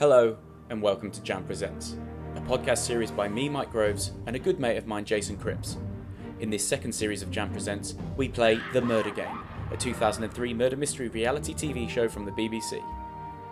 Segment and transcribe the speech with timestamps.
[0.00, 0.36] Hello,
[0.70, 1.96] and welcome to Jam Presents,
[2.34, 5.76] a podcast series by me, Mike Groves, and a good mate of mine, Jason Cripps.
[6.40, 9.38] In this second series of Jam Presents, we play The Murder Game,
[9.70, 12.82] a 2003 murder mystery reality TV show from the BBC.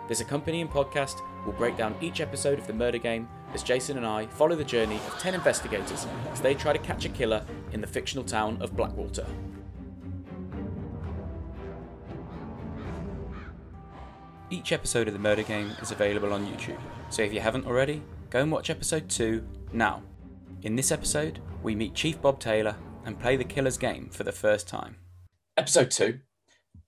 [0.09, 4.05] This accompanying podcast will break down each episode of The Murder Game as Jason and
[4.05, 7.79] I follow the journey of 10 investigators as they try to catch a killer in
[7.79, 9.25] the fictional town of Blackwater.
[14.49, 18.03] Each episode of The Murder Game is available on YouTube, so if you haven't already,
[18.29, 20.03] go and watch episode 2 now.
[20.61, 24.31] In this episode, we meet Chief Bob Taylor and play the killer's game for the
[24.31, 24.97] first time.
[25.57, 26.19] Episode 2.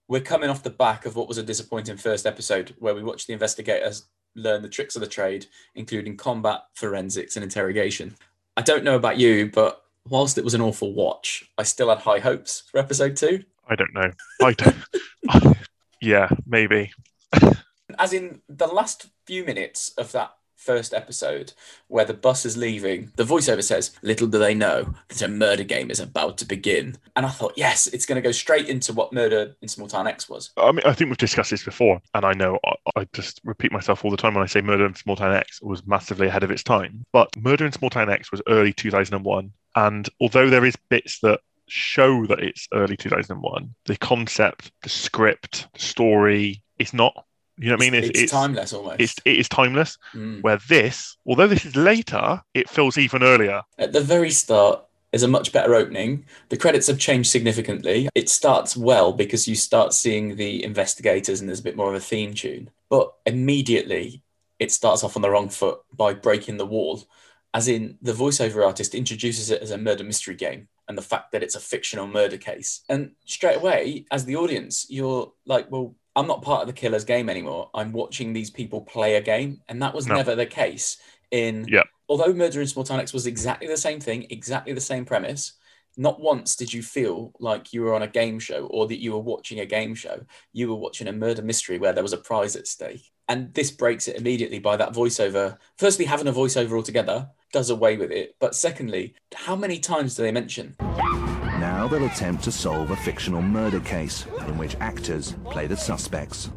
[0.07, 3.27] We're coming off the back of what was a disappointing first episode where we watched
[3.27, 8.15] the investigators learn the tricks of the trade, including combat, forensics, and interrogation.
[8.57, 11.99] I don't know about you, but whilst it was an awful watch, I still had
[11.99, 13.43] high hopes for episode 2.
[13.67, 14.11] I don't know.
[14.43, 15.57] I don't.
[16.01, 16.91] yeah, maybe.
[17.99, 21.53] As in the last few minutes of that first episode
[21.87, 25.63] where the bus is leaving, the voiceover says, Little do they know that a murder
[25.63, 26.97] game is about to begin.
[27.15, 30.07] And I thought, yes, it's going to go straight into what Murder in Small Town
[30.07, 30.51] X was.
[30.57, 33.71] I mean, I think we've discussed this before, and I know I, I just repeat
[33.71, 36.43] myself all the time when I say Murder in Small Town X was massively ahead
[36.43, 37.05] of its time.
[37.13, 39.51] But Murder in Small Town X was early 2001.
[39.75, 45.67] And although there is bits that show that it's early 2001, the concept, the script,
[45.73, 47.25] the story, it's not.
[47.57, 48.03] You know what I mean?
[48.03, 48.99] It's, it's timeless almost.
[48.99, 49.97] It's, it is timeless.
[50.13, 50.41] Mm.
[50.43, 53.61] Where this, although this is later, it feels even earlier.
[53.77, 54.81] At the very start,
[55.15, 56.25] is a much better opening.
[56.49, 58.09] The credits have changed significantly.
[58.13, 61.95] It starts well because you start seeing the investigators and there's a bit more of
[61.95, 62.69] a theme tune.
[62.89, 64.23] But immediately,
[64.59, 67.07] it starts off on the wrong foot by breaking the wall.
[67.53, 71.31] As in, the voiceover artist introduces it as a murder mystery game and the fact
[71.31, 72.81] that it's a fictional murder case.
[72.89, 77.03] And straight away, as the audience, you're like, well, I'm not part of the killer's
[77.03, 77.69] game anymore.
[77.73, 79.61] I'm watching these people play a game.
[79.67, 80.15] And that was No.
[80.15, 80.97] never the case
[81.31, 81.83] in Yeah.
[82.07, 85.53] although Murder in Small Town X was exactly the same thing, exactly the same premise,
[85.97, 89.11] not once did you feel like you were on a game show or that you
[89.13, 90.21] were watching a game show.
[90.53, 93.11] You were watching a murder mystery where there was a prize at stake.
[93.27, 95.57] And this breaks it immediately by that voiceover.
[95.77, 98.35] Firstly, having a voiceover altogether does away with it.
[98.41, 100.75] But secondly, how many times do they mention?
[100.81, 106.51] Now they'll attempt to solve a fictional murder case in which actors play the suspects.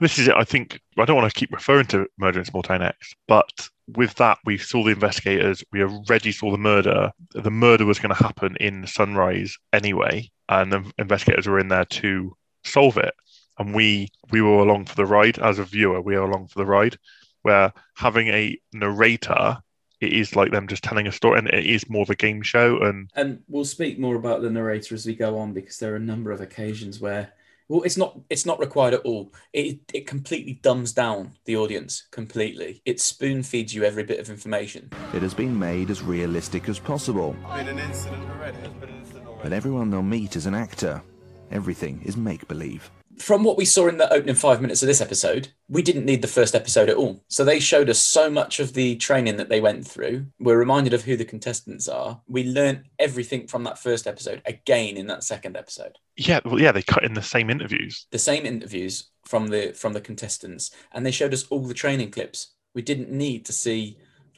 [0.00, 0.34] This is it.
[0.36, 3.70] I think I don't want to keep referring to Murder in Small Town X, but
[3.96, 5.64] with that, we saw the investigators.
[5.72, 7.10] We already saw the murder.
[7.32, 11.86] The murder was going to happen in Sunrise anyway, and the investigators were in there
[11.86, 13.14] to solve it.
[13.58, 16.02] And we we were along for the ride as a viewer.
[16.02, 16.98] We are along for the ride,
[17.42, 19.58] where having a narrator,
[20.04, 22.42] it is like them just telling a story, and it is more of a game
[22.42, 22.78] show.
[22.78, 25.96] And And we'll speak more about the narrator as we go on because there are
[25.96, 27.32] a number of occasions where
[27.68, 29.32] well it's not it's not required at all.
[29.52, 32.82] It it completely dumbs down the audience completely.
[32.84, 34.90] It spoon feeds you every bit of information.
[35.14, 38.58] It has been made as realistic as possible, been an incident already.
[38.58, 39.42] Been an incident already.
[39.42, 41.02] but everyone they'll meet is an actor.
[41.50, 42.90] Everything is make believe.
[43.18, 46.22] From what we saw in the opening five minutes of this episode, we didn't need
[46.22, 47.22] the first episode at all.
[47.28, 50.26] So they showed us so much of the training that they went through.
[50.40, 52.20] We're reminded of who the contestants are.
[52.26, 55.98] We learned everything from that first episode again in that second episode.
[56.16, 58.06] yeah, well, yeah, they cut in the same interviews.
[58.10, 62.10] the same interviews from the from the contestants and they showed us all the training
[62.10, 63.96] clips we didn't need to see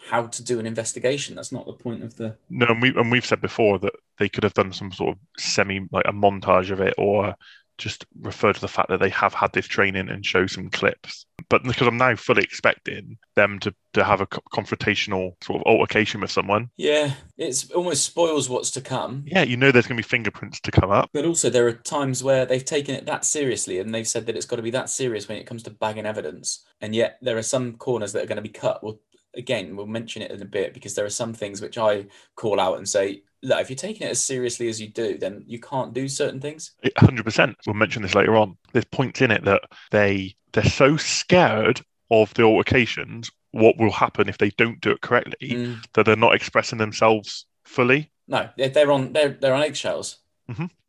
[0.09, 3.11] how to do an investigation that's not the point of the No, and we and
[3.11, 6.71] we've said before that they could have done some sort of semi like a montage
[6.71, 7.35] of it, or
[7.79, 11.27] just refer to the fact that they have had this training and show some clips.
[11.49, 16.21] But because I'm now fully expecting them to to have a confrontational sort of altercation
[16.21, 20.03] with someone, yeah it's almost spoils what's to come yeah, you know there's going to
[20.03, 21.11] be fingerprints to come up.
[21.13, 24.37] but also there are times where they've taken it that seriously and they've said that
[24.37, 27.37] it's got to be that serious when it comes to bagging evidence and yet there
[27.37, 28.99] are some corners that are going to be cut well
[29.35, 32.05] again we'll mention it in a bit because there are some things which i
[32.35, 35.43] call out and say look if you're taking it as seriously as you do then
[35.47, 37.57] you can't do certain things hundred percent.
[37.67, 38.57] We'll mention this later on.
[38.73, 41.81] There's points in it that they they're so scared
[42.11, 45.85] of the altercations, what will happen if they don't do it correctly, Mm.
[45.95, 48.11] that they're not expressing themselves fully.
[48.29, 50.19] no they're, they're on they're, they're on eggshells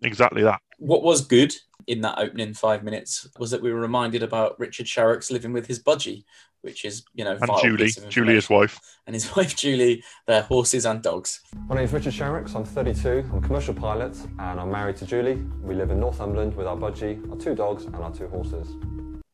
[0.02, 0.62] Exactly that.
[0.78, 1.54] what was good
[1.88, 5.68] in that opening five minutes was that we were reminded about Richard Sharrock's living with
[5.68, 6.26] his budgie,
[6.62, 8.80] which is, you know, And Julie, piece of Julie, his wife.
[9.06, 11.40] and his wife Julie, their horses and dogs.
[11.70, 15.06] My name is Richard Sharrocks, I'm 32, I'm a commercial pilot and I'm married to
[15.06, 15.42] Julie.
[15.62, 18.68] We live in Northumberland with our budgie, our two dogs and our two horses.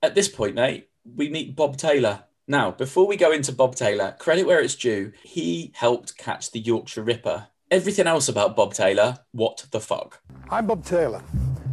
[0.03, 2.23] At this point, mate, we meet Bob Taylor.
[2.47, 6.59] Now, before we go into Bob Taylor, credit where it's due, he helped catch the
[6.59, 7.47] Yorkshire Ripper.
[7.71, 10.21] Everything else about Bob Taylor, what the fuck?
[10.51, 11.23] I'm Bob Taylor.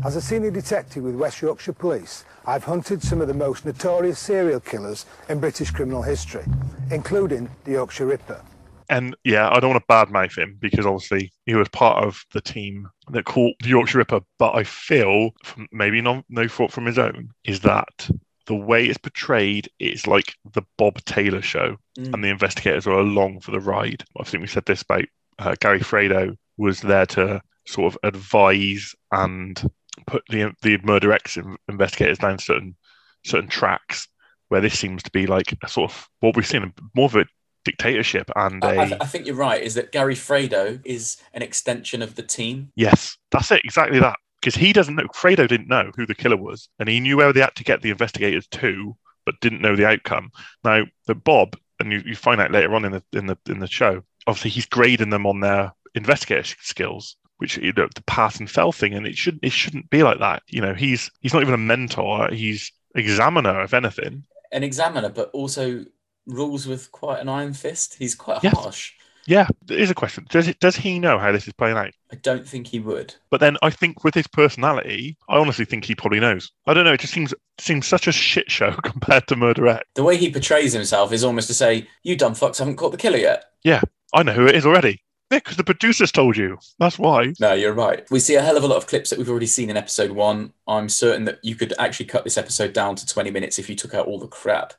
[0.02, 4.18] As a senior detective with West Yorkshire Police, I've hunted some of the most notorious
[4.18, 6.44] serial killers in British criminal history,
[6.90, 8.40] including the Yorkshire Ripper.
[8.88, 12.40] And yeah, I don't want to badmouth him because obviously he was part of the
[12.40, 14.20] team that caught the Yorkshire Ripper.
[14.38, 18.08] But I feel, from maybe no, no fault from his own, is that
[18.46, 22.14] the way it's portrayed is like the Bob Taylor show, Mm.
[22.14, 24.02] and the investigators are along for the ride.
[24.18, 25.04] I think we said this about
[25.38, 29.70] uh, Gary Fredo was there to sort of advise and
[30.06, 31.38] put the the Murder X
[31.68, 32.76] investigators down certain
[33.24, 34.08] certain tracks.
[34.48, 37.24] Where this seems to be like a sort of what we've seen more of a
[37.64, 39.62] dictatorship and I, a I, th- I think you're right.
[39.62, 42.72] Is that Gary Fredo is an extension of the team?
[42.74, 44.18] Yes, that's it, exactly that.
[44.40, 47.32] Because he doesn't know, Fredo didn't know who the killer was, and he knew where
[47.32, 50.30] they had to get the investigators to, but didn't know the outcome.
[50.64, 53.60] Now, the Bob, and you, you find out later on in the in the in
[53.60, 58.38] the show, obviously he's grading them on their investigator skills, which you know the pass
[58.38, 60.42] and fail thing, and it shouldn't it shouldn't be like that.
[60.48, 64.24] You know, he's he's not even a mentor; he's examiner, if anything.
[64.52, 65.84] An examiner, but also
[66.26, 67.96] rules with quite an iron fist.
[67.98, 68.54] He's quite Yes.
[68.58, 68.92] harsh.
[69.26, 70.26] Yeah, there is a question.
[70.30, 71.92] Does it does he know how this is playing out?
[72.10, 73.14] I don't think he would.
[73.30, 76.50] But then I think with his personality, I honestly think he probably knows.
[76.66, 76.94] I don't know.
[76.94, 79.84] It just seems seems such a shit show compared to Murder X.
[79.94, 82.98] The way he portrays himself is almost to say, "You dumb fucks haven't caught the
[82.98, 83.82] killer yet." Yeah,
[84.14, 85.02] I know who it is already.
[85.30, 86.58] Yeah, because the producers told you.
[86.80, 87.34] That's why.
[87.38, 88.04] No, you're right.
[88.10, 90.10] We see a hell of a lot of clips that we've already seen in episode
[90.10, 90.52] one.
[90.66, 93.76] I'm certain that you could actually cut this episode down to 20 minutes if you
[93.76, 94.74] took out all the crap.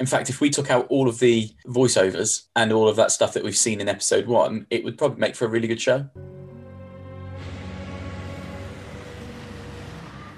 [0.00, 3.34] In fact, if we took out all of the voiceovers and all of that stuff
[3.34, 6.08] that we've seen in episode one, it would probably make for a really good show.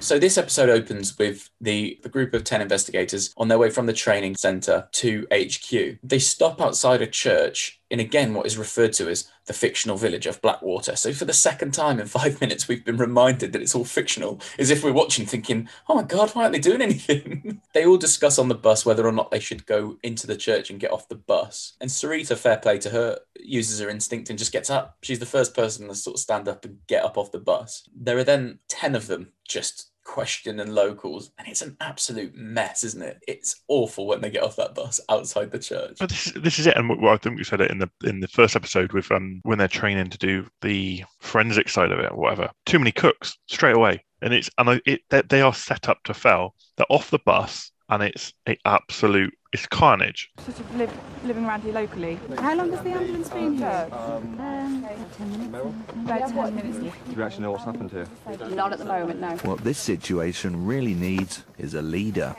[0.05, 3.87] So this episode opens with the, the group of 10 investigators on their way from
[3.87, 5.99] the training center to HQ.
[6.03, 10.27] They stop outside a church in again what is referred to as the fictional village
[10.27, 10.97] of Blackwater.
[10.97, 14.41] So for the second time in five minutes, we've been reminded that it's all fictional,
[14.59, 17.63] as if we're watching thinking, oh my God, why aren't they doing anything?
[17.73, 20.69] they all discuss on the bus whether or not they should go into the church
[20.69, 21.75] and get off the bus.
[21.81, 24.99] And Sarita, fair play to her, uses her instinct and just gets up.
[25.03, 27.89] She's the first person to sort of stand up and get up off the bus.
[27.95, 33.03] There are then 10 of them just questioning locals, and it's an absolute mess, isn't
[33.03, 33.23] it?
[33.27, 35.97] It's awful when they get off that bus outside the church.
[35.99, 38.21] But this, this is it, and well, I think we said it in the in
[38.21, 42.13] the first episode with um when they're training to do the forensic side of it
[42.13, 42.51] or whatever.
[42.67, 45.99] Too many cooks straight away, and it's and I, it they, they are set up
[46.05, 46.55] to fail.
[46.77, 50.29] They're off the bus, and it's a absolute it's carnage.
[50.39, 50.93] sort of live,
[51.25, 52.19] living around here locally.
[52.39, 53.89] How long has the ambulance been here?
[53.93, 54.85] Um,
[55.21, 56.79] about 10 minutes.
[56.79, 58.07] Do you actually know what's happened here?
[58.51, 59.37] Not at the moment, no.
[59.39, 62.35] What this situation really needs is a leader.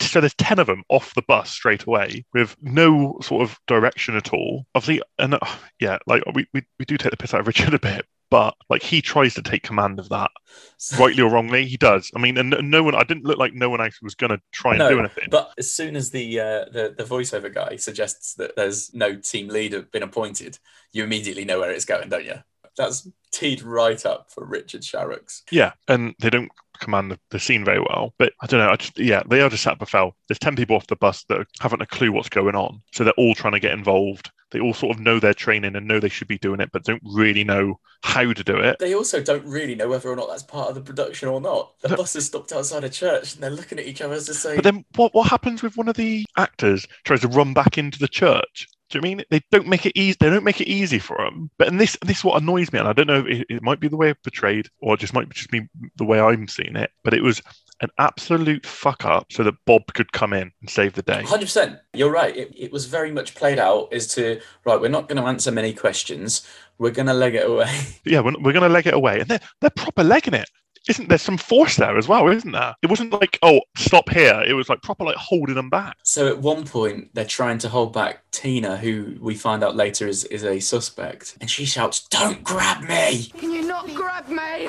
[0.00, 4.16] So there's 10 of them off the bus straight away with no sort of direction
[4.16, 4.64] at all.
[4.74, 5.38] Obviously, and uh,
[5.80, 8.54] yeah, like we, we, we do take the piss out of Richard a bit, but
[8.68, 10.30] like he tries to take command of that,
[10.98, 12.10] rightly or wrongly, he does.
[12.14, 14.30] I mean, and no- no one, I didn't look like no one else was going
[14.30, 15.28] to try and do anything.
[15.30, 19.48] But as soon as the, uh, the the voiceover guy suggests that there's no team
[19.48, 20.58] leader been appointed,
[20.92, 22.42] you immediately know where it's going, don't you?
[22.76, 25.42] That's teed right up for Richard Sharrocks.
[25.50, 28.14] Yeah, and they don't command the, the scene very well.
[28.18, 28.70] But I don't know.
[28.70, 30.16] I just yeah, they are just sat befell.
[30.28, 33.12] There's ten people off the bus that haven't a clue what's going on, so they're
[33.16, 34.30] all trying to get involved.
[34.52, 36.84] They all sort of know their training and know they should be doing it, but
[36.84, 38.78] don't really know how to do it.
[38.78, 41.72] They also don't really know whether or not that's part of the production or not.
[41.80, 44.34] The bus has stopped outside a church and they're looking at each other as to
[44.34, 47.76] say, But then what what happens with one of the actors tries to run back
[47.76, 48.68] into the church?
[48.88, 50.16] Do you mean they don't make it easy?
[50.20, 51.50] They don't make it easy for them.
[51.58, 53.24] But and this this is what annoys me, and I don't know.
[53.26, 56.04] It, it might be the way it's portrayed, or it just might just be the
[56.04, 56.90] way I'm seeing it.
[57.02, 57.42] But it was
[57.80, 61.22] an absolute fuck up, so that Bob could come in and save the day.
[61.22, 61.78] 100%.
[61.92, 62.34] You're right.
[62.34, 65.50] It, it was very much played out as to, right, we're not going to answer
[65.50, 66.46] many questions.
[66.78, 67.70] We're going to leg it away.
[68.04, 70.48] yeah, we're, we're going to leg it away, and they're they're proper legging it.
[70.88, 72.28] Isn't there some force there as well?
[72.28, 72.74] Isn't there?
[72.82, 74.42] It wasn't like oh stop here.
[74.46, 75.96] It was like proper like holding them back.
[76.02, 80.06] So at one point, they're trying to hold back Tina, who we find out later
[80.06, 81.38] is, is a suspect.
[81.40, 83.30] And she shouts, Don't grab me!
[83.38, 84.68] Can you not grab me?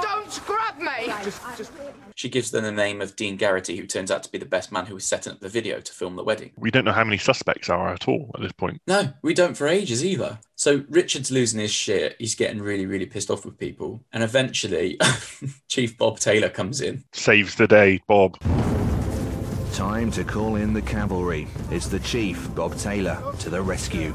[0.00, 2.02] Don't grab me!
[2.16, 4.72] She gives them the name of Dean Garrity, who turns out to be the best
[4.72, 6.50] man who was setting up the video to film the wedding.
[6.56, 8.80] We don't know how many suspects are at all at this point.
[8.86, 10.38] No, we don't for ages either.
[10.54, 12.16] So Richard's losing his shit.
[12.18, 14.02] He's getting really, really pissed off with people.
[14.14, 14.98] And eventually,
[15.68, 17.04] Chief Bob Taylor comes in.
[17.12, 18.38] Saves the day, Bob.
[19.74, 21.48] Time to call in the cavalry.
[21.70, 24.12] It's the chief, Bob Taylor, to the rescue.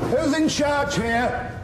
[0.00, 1.62] Who's in charge here?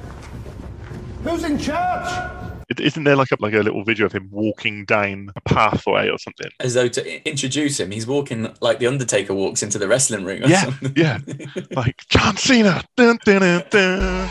[1.24, 2.39] Who's in charge?
[2.78, 6.18] Isn't there like a like a little video of him walking down a pathway or
[6.18, 6.50] something?
[6.60, 10.44] As though to introduce him, he's walking like the Undertaker walks into the wrestling ring.
[10.44, 10.92] Or Yeah, something.
[10.96, 11.18] yeah,
[11.72, 12.82] like John Cena.
[12.96, 14.30] Dun, dun, dun.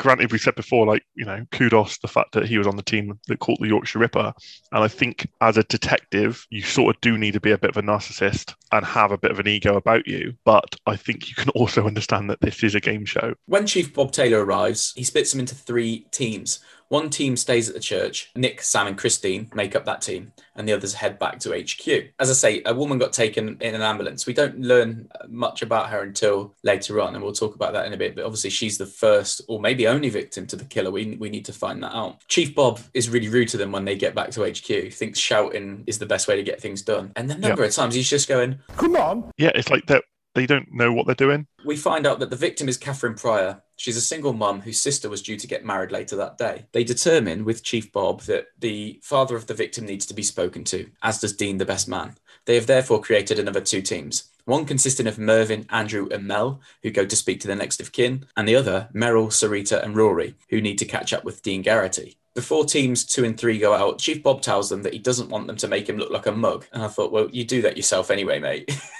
[0.00, 2.82] Granted, we said before, like, you know, kudos the fact that he was on the
[2.82, 4.32] team that caught the Yorkshire Ripper.
[4.72, 7.70] And I think as a detective, you sort of do need to be a bit
[7.70, 10.32] of a narcissist and have a bit of an ego about you.
[10.46, 13.34] But I think you can also understand that this is a game show.
[13.44, 16.60] When Chief Bob Taylor arrives, he splits them into three teams.
[16.90, 18.30] One team stays at the church.
[18.34, 22.10] Nick, Sam, and Christine make up that team, and the others head back to HQ.
[22.18, 24.26] As I say, a woman got taken in an ambulance.
[24.26, 27.92] We don't learn much about her until later on, and we'll talk about that in
[27.92, 28.16] a bit.
[28.16, 30.90] But obviously, she's the first or maybe only victim to the killer.
[30.90, 32.26] We, we need to find that out.
[32.26, 35.84] Chief Bob is really rude to them when they get back to HQ, thinks shouting
[35.86, 37.12] is the best way to get things done.
[37.14, 39.30] And a number of times he's just going, Come on.
[39.38, 40.02] Yeah, it's like that
[40.34, 41.46] they don't know what they're doing.
[41.64, 43.62] We find out that the victim is Catherine Pryor.
[43.76, 46.66] She's a single mum whose sister was due to get married later that day.
[46.72, 50.64] They determine with Chief Bob that the father of the victim needs to be spoken
[50.64, 52.14] to, as does Dean, the best man.
[52.44, 54.30] They have therefore created another two teams.
[54.44, 57.92] One consisting of Mervyn, Andrew, and Mel, who go to speak to the next of
[57.92, 61.62] kin, and the other, Merrill, Sarita, and Rory, who need to catch up with Dean
[61.62, 62.16] Garrity.
[62.34, 65.46] Before teams two and three go out, Chief Bob tells them that he doesn't want
[65.46, 66.66] them to make him look like a mug.
[66.72, 68.70] And I thought, well, you do that yourself anyway, mate.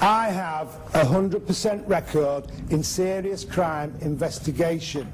[0.00, 5.10] I have a 100% record in serious crime investigation.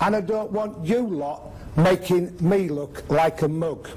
[0.00, 3.88] And I don't want you lot making me look like a mug.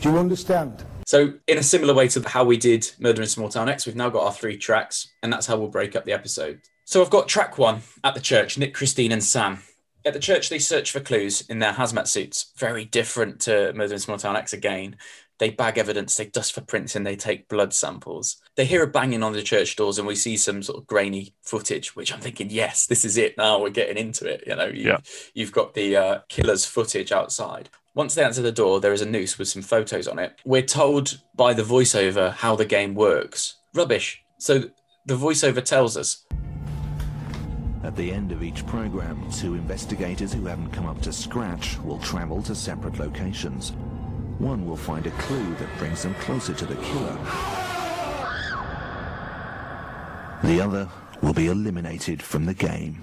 [0.00, 0.84] Do you understand?
[1.06, 3.96] So, in a similar way to how we did Murder in Small Town X, we've
[3.96, 6.60] now got our three tracks, and that's how we'll break up the episode.
[6.84, 9.62] So, I've got track one at the church Nick, Christine, and Sam.
[10.04, 12.52] At the church, they search for clues in their hazmat suits.
[12.56, 14.96] Very different to Murder in Small Town X again.
[15.38, 18.36] They bag evidence, they dust for prints, and they take blood samples.
[18.56, 21.34] They hear a banging on the church doors, and we see some sort of grainy
[21.42, 23.36] footage, which I'm thinking, yes, this is it.
[23.38, 24.44] Now we're getting into it.
[24.46, 24.98] You know, you, Yeah.
[25.34, 27.70] you've got the uh, killer's footage outside.
[27.94, 30.40] Once they answer the door, there is a noose with some photos on it.
[30.44, 33.56] We're told by the voiceover how the game works.
[33.74, 34.22] Rubbish.
[34.38, 34.64] So
[35.06, 36.24] the voiceover tells us
[37.84, 41.98] At the end of each program, two investigators who haven't come up to scratch will
[42.00, 43.72] travel to separate locations.
[44.38, 47.18] One will find a clue that brings them closer to the killer.
[50.44, 50.88] The other
[51.20, 53.02] will be eliminated from the game.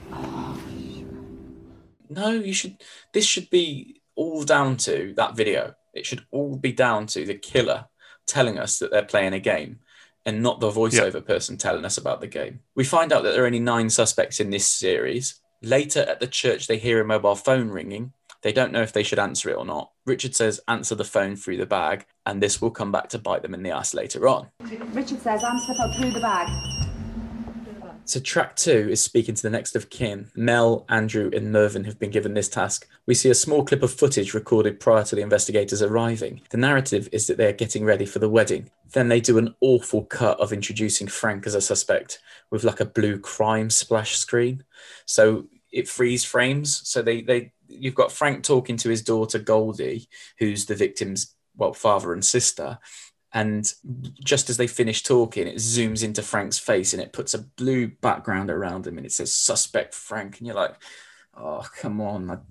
[2.09, 2.77] no, you should.
[3.11, 5.75] This should be all down to that video.
[5.93, 7.85] It should all be down to the killer
[8.25, 9.79] telling us that they're playing a game,
[10.25, 12.61] and not the voiceover person telling us about the game.
[12.75, 15.41] We find out that there are only nine suspects in this series.
[15.61, 18.13] Later at the church, they hear a mobile phone ringing.
[18.45, 19.89] They don't know if they should answer it or not.
[20.05, 23.41] Richard says, "Answer the phone through the bag," and this will come back to bite
[23.41, 24.49] them in the ass later on.
[24.93, 26.47] Richard says, answer the phone through the bag.
[28.05, 30.29] So track two is speaking to the next of kin.
[30.35, 32.87] Mel, Andrew, and Mervyn have been given this task.
[33.07, 36.41] We see a small clip of footage recorded prior to the investigators arriving.
[36.51, 38.69] The narrative is that they are getting ready for the wedding.
[38.93, 42.19] Then they do an awful cut of introducing Frank as a suspect
[42.51, 44.63] with like a blue crime splash screen.
[45.07, 46.87] So it freeze frames.
[46.87, 50.07] So they they you've got Frank talking to his daughter Goldie,
[50.39, 52.79] who's the victim's well father and sister.
[53.33, 53.71] And
[54.23, 57.87] just as they finish talking, it zooms into Frank's face and it puts a blue
[57.87, 60.37] background around him and it says suspect Frank.
[60.37, 60.75] And you're like,
[61.35, 62.41] oh, come on.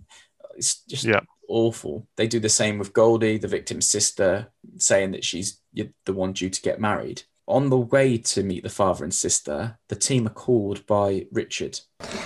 [0.57, 1.21] It's just Yeah.
[1.49, 2.07] awful.
[2.17, 6.51] They do the same with Goldie, the victim's sister, saying that she's the one due
[6.51, 7.23] to get married.
[7.47, 11.81] On the way to meet the father and sister, the team are called by Richard.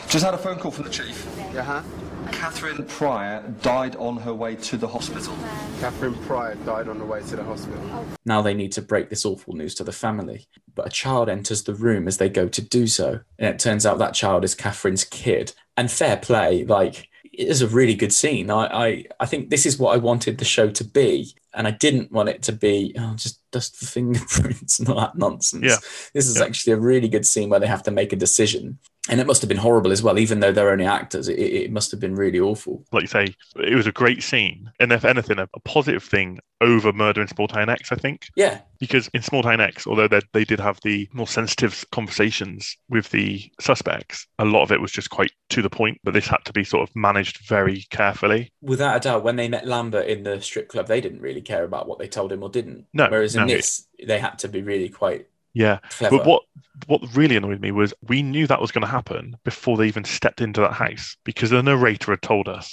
[0.09, 1.27] Just had a phone call from the chief.
[1.55, 1.83] Yeah, huh?
[2.33, 5.37] Catherine Pryor died on her way to the hospital.
[5.81, 8.07] Catherine Pryor died on the way to the hospital.
[8.25, 10.47] Now they need to break this awful news to the family.
[10.75, 13.21] But a child enters the room as they go to do so.
[13.39, 15.53] And it turns out that child is Catherine's kid.
[15.77, 18.51] And fair play, like, it is a really good scene.
[18.51, 21.35] I, I, I think this is what I wanted the show to be.
[21.55, 25.17] And I didn't want it to be, oh, just dust for fingerprints and all that
[25.17, 25.65] nonsense.
[25.65, 25.77] Yeah.
[26.15, 26.45] This is Yeah.
[26.45, 28.79] actually a really good scene where they have to make a decision.
[29.09, 31.29] And it must have been horrible as well, even though they're only actors.
[31.29, 32.85] It, it must have been really awful.
[32.93, 34.71] Like you say, it was a great scene.
[34.81, 38.27] And if anything, a, a positive thing over Murder in Small Town X, I think.
[38.37, 42.77] Yeah, Because in Small Town X, although they, they did have the more sensitive conversations
[42.89, 46.27] with the suspects, a lot of it was just quite to the point, but this
[46.27, 48.53] had to be sort of managed very carefully.
[48.61, 51.65] without a doubt, when they met Lambert in the strip club, they didn't really care
[51.65, 52.87] about what they told him or didn't.
[52.93, 53.55] No, Whereas in no.
[53.55, 55.79] this, they had to be really quite Yeah.
[55.91, 56.19] clever.
[56.19, 56.43] But what
[56.87, 60.05] what really annoyed me was we knew that was going to happen before they even
[60.05, 62.73] stepped into that house because the narrator had told us.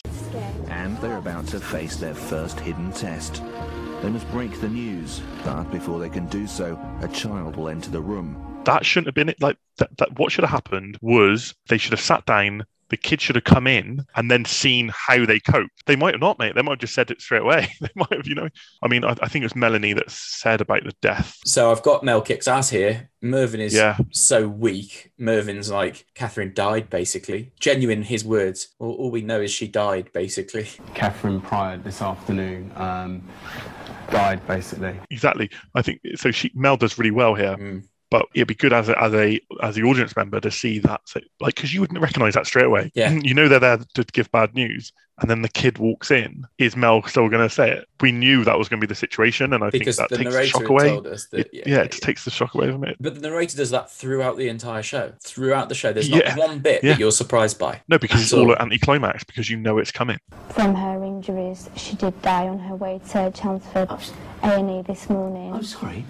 [0.67, 3.41] And they're about to face their first hidden test.
[4.03, 7.89] They must break the news, but before they can do so, a child will enter
[7.89, 8.61] the room.
[8.65, 9.41] That shouldn't have been it.
[9.41, 13.19] Like that, that what should have happened was they should have sat down the kid
[13.21, 15.69] should have come in and then seen how they cope.
[15.85, 16.55] They might have not, mate.
[16.55, 17.67] They might have just said it straight away.
[17.81, 18.49] they might have, you know.
[18.83, 21.37] I mean, I, I think it was Melanie that said about the death.
[21.45, 23.09] So I've got Mel kicks ass here.
[23.21, 23.97] Mervyn is Yeah.
[24.11, 25.11] so weak.
[25.17, 27.53] Mervyn's like, Catherine died, basically.
[27.59, 28.75] Genuine, his words.
[28.79, 30.67] All, all we know is she died, basically.
[30.93, 33.23] Catherine Pryor this afternoon um,
[34.11, 34.95] died basically.
[35.09, 35.49] Exactly.
[35.73, 36.31] I think so.
[36.31, 37.55] She Mel does really well here.
[37.57, 37.83] Mm.
[38.11, 41.01] But it'd be good as a, as a as the audience member to see that,
[41.05, 42.91] so, like, because you wouldn't recognize that straight away.
[42.93, 43.11] Yeah.
[43.11, 46.45] you know they're there to give bad news, and then the kid walks in.
[46.59, 47.87] Is Mel still going to say it?
[48.01, 50.23] We knew that was going to be the situation, and I Because think the that
[50.23, 50.89] takes the narrator shock away.
[50.89, 52.95] told us that, It- yeah, yeah, it just takes the shock away from it.
[52.99, 55.13] But the narrator does that throughout the entire show.
[55.21, 56.35] Throughout the show, there's not Yeah.
[56.35, 56.91] one bit Yeah.
[56.91, 57.81] that you're surprised by.
[57.87, 58.51] No, because it's all all.
[58.53, 60.19] an anticlimax because you know it's coming.
[60.49, 63.89] From her injuries, she did die on her way to Chelmsford
[64.43, 65.53] A&E this morning.
[65.53, 66.05] I'm sorry.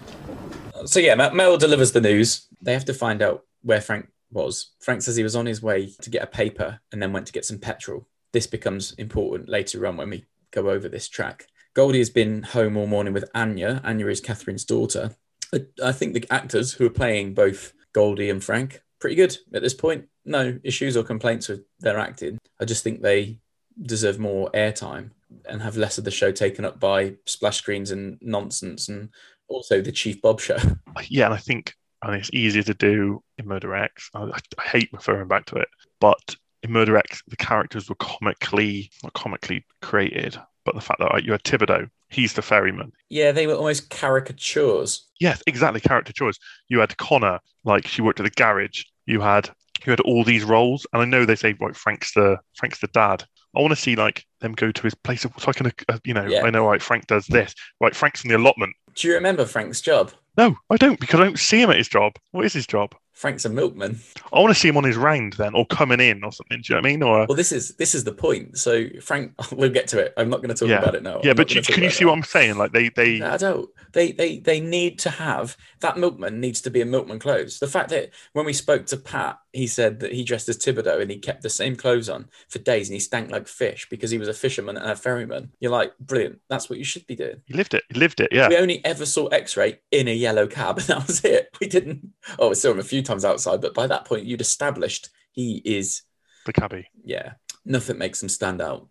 [0.86, 2.48] So yeah, Mel delivers the news.
[2.62, 4.72] They have to find out where Frank was.
[4.80, 7.34] Frank says he was on his way to get a paper and then went to
[7.34, 8.08] get some petrol.
[8.34, 11.48] This becomes important later on when we go over this track.
[11.74, 13.82] Goldie has been home all morning with Anya.
[13.84, 15.16] Anya is Catherine's daughter.
[15.54, 19.62] I, I think the actors who are playing both Goldie and Frank pretty good at
[19.62, 20.06] this point.
[20.24, 22.38] No issues or complaints with their acting.
[22.60, 23.40] I just think they
[23.82, 25.12] deserve more airtime
[25.48, 29.10] and have less of the show taken up by splash screens and nonsense and
[29.48, 30.58] also the Chief Bob show.
[31.10, 31.74] Yeah, and I think
[32.04, 34.10] and it's easier to do in Murder X.
[34.14, 34.24] I,
[34.58, 35.68] I- hate referring back to it,
[36.00, 41.12] but in Murder X, the characters were comically, not comically created, but the fact that
[41.12, 42.92] like, you had Thibodeau, he's the ferryman.
[43.10, 45.08] Yeah, they were almost caricatures.
[45.20, 46.38] Yes, exactly, character choice.
[46.70, 48.84] You had Connor, like she worked at the garage.
[49.06, 49.50] You had
[49.86, 52.88] you had all these roles, and I know they say like Frank's the Frank's the
[52.88, 53.26] dad.
[53.56, 55.98] I want to see like them go to his place of so I can, uh,
[56.04, 56.44] you know, Yeah.
[56.44, 57.54] I know like Frank does this.
[57.80, 58.76] Like Frank's in the allotment.
[58.96, 60.12] Do you remember Frank's job?
[60.38, 62.14] No, I don't because I don't see him at his job.
[62.32, 62.94] What is his job?
[63.16, 64.00] Frank's a milkman.
[64.34, 66.62] I want to see him on his round then, or coming in or something.
[66.62, 67.02] Do you know what I mean?
[67.02, 68.58] Or uh, Well, this is this is the point.
[68.58, 70.14] So Frank, we'll get to it.
[70.18, 71.22] I'm not going to talk yeah, about it now.
[71.24, 71.32] yeah.
[71.32, 72.58] I'm But you, can you see it what I'm saying?
[72.58, 73.70] Like they they No, I don't.
[73.94, 77.60] They they they need to have that milkman needs to be in milkman clothes.
[77.60, 81.02] The fact that when we spoke to Pat, he said that he dressed as Thibodeau
[81.02, 84.12] and he kept the same clothes on for days and he stank like fish because
[84.12, 85.52] he was a fisherman and a ferryman.
[85.60, 86.42] You're like, brilliant.
[86.50, 87.42] That's what you should be doing.
[87.46, 87.84] he lived it.
[87.90, 88.34] He lived it.
[88.34, 88.50] Yeah.
[88.50, 91.56] We only ever saw X-ray in a yellow cab, and that was it.
[91.62, 92.10] We didn't.
[92.38, 95.62] Oh, we saw him a few times outside, but by that point, you'd established he
[95.66, 96.02] is.
[96.46, 96.90] The cabbie.
[97.04, 97.34] Yeah,
[97.66, 98.88] nothing makes him stand out.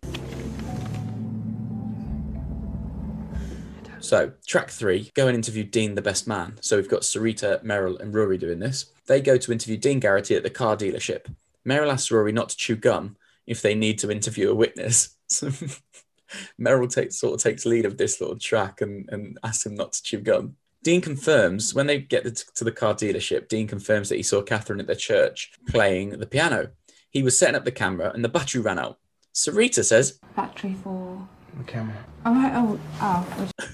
[3.99, 6.57] So, track three, go and interview Dean, the best man.
[6.61, 8.85] So, we've got Sarita, Meryl, and Rory doing this.
[9.07, 11.33] They go to interview Dean Garrity at the car dealership.
[11.67, 15.17] Meryl asks Rory not to chew gum if they need to interview a witness.
[15.27, 15.49] So,
[16.61, 19.93] Meryl takes, sort of takes lead of this little track and, and asks him not
[19.93, 20.55] to chew gum.
[20.85, 24.43] Dean confirms when they get to to the car dealership, Dean confirms that he saw
[24.43, 26.69] Catherine at the church playing the piano.
[27.09, 28.99] He was setting up the camera and the battery ran out.
[29.33, 31.27] Sarita says, Battery for.
[31.57, 32.05] The camera.
[32.23, 32.51] Oh, right.
[32.55, 33.49] Oh, oh.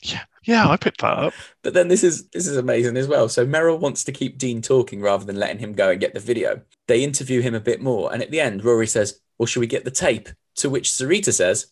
[0.00, 1.34] Yeah, yeah, I picked that up.
[1.62, 3.28] But then this is this is amazing as well.
[3.28, 6.20] So Merrill wants to keep Dean talking rather than letting him go and get the
[6.20, 6.62] video.
[6.88, 9.66] They interview him a bit more, and at the end, Rory says, "Well, should we
[9.66, 11.66] get the tape?" To which Sarita says,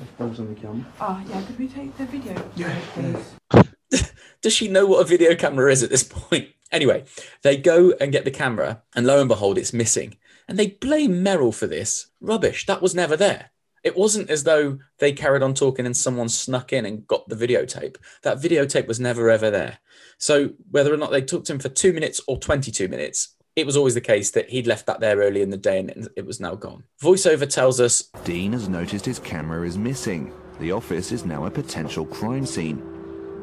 [0.00, 0.18] What tape?
[0.18, 0.86] Bob's on the camera.
[1.00, 1.42] Oh, yeah.
[1.42, 2.50] Could we take the video?
[2.56, 4.12] Yeah, please.
[4.40, 7.02] "Does she know what a video camera is at this point?" Anyway,
[7.42, 10.16] they go and get the camera, and lo and behold, it's missing.
[10.46, 12.12] And they blame Merrill for this.
[12.20, 12.64] Rubbish.
[12.66, 13.50] That was never there.
[13.82, 17.34] It wasn't as though they carried on talking and someone snuck in and got the
[17.34, 17.96] videotape.
[18.22, 19.78] That videotape was never ever there.
[20.16, 23.66] So whether or not they talked to him for two minutes or 22 minutes, it
[23.66, 26.26] was always the case that he'd left that there early in the day and it
[26.26, 26.84] was now gone.
[27.02, 30.32] Voiceover tells us Dean has noticed his camera is missing.
[30.58, 32.82] The office is now a potential crime scene.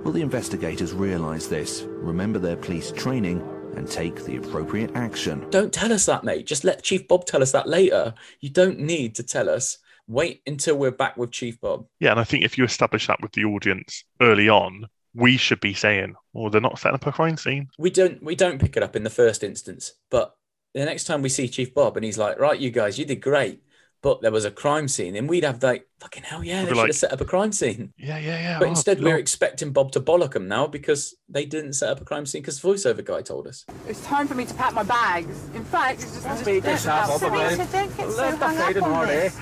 [0.04, 3.42] Will the investigators realise this, remember their police training,
[3.76, 5.48] and take the appropriate action?
[5.50, 6.46] Don't tell us that, mate.
[6.46, 8.14] Just let Chief Bob tell us that later.
[8.40, 9.80] You don't need to tell us.
[10.08, 11.86] Wait until we're back with Chief Bob.
[12.00, 15.60] Yeah, and I think if you establish that with the audience early on, we should
[15.60, 18.78] be saying, "Oh, they're not setting up a crime scene." We don't we don't pick
[18.78, 20.36] it up in the first instance, but
[20.74, 23.22] the next time we see Chief Bob and he's like, "Right, you guys, you did
[23.22, 23.62] great."
[24.04, 26.70] But there was a crime scene, and we'd have like, fucking hell, yeah, We'd they
[26.70, 27.94] be should like- have set up a crime scene.
[27.98, 28.60] Yeah, yeah, yeah.
[28.60, 32.00] But oh, instead, we're expecting Bob to bollock them now because they didn't set up
[32.00, 33.66] a crime scene because the voiceover guy told us.
[33.88, 35.50] It's time for me to pack my bags.
[35.56, 36.42] In fact, it's just.
[36.42, 37.60] Speed just- yourself up a bit.
[37.60, 39.38] Sarita, don't get so Let the hung up fading on hard this.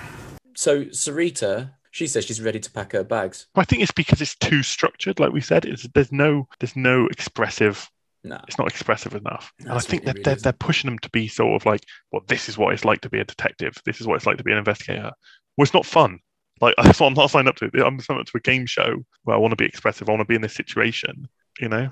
[0.56, 3.47] So Sarita, she says she's ready to pack her bags.
[3.55, 5.17] I think it's because it's too structured.
[5.17, 7.89] Like we said, it's there's no there's no expressive.
[8.21, 8.38] No.
[8.47, 11.29] It's not expressive enough, and I think that really they're, they're pushing them to be
[11.29, 13.77] sort of like, well, this is what it's like to be a detective.
[13.86, 15.12] This is what it's like to be an investigator.
[15.55, 16.19] Well, it's not fun.
[16.60, 17.71] Like that's what I'm not signed up to.
[17.86, 20.10] I'm signed up to a game show where I want to be expressive.
[20.10, 21.29] I want to be in this situation.
[21.62, 21.91] You know.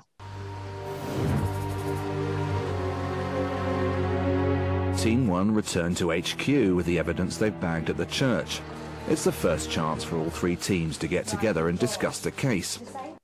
[4.98, 8.60] Team 1 returned to HQ with the evidence they've bagged at the church.
[9.06, 12.78] It's the first chance for all three teams to get together and discuss the case.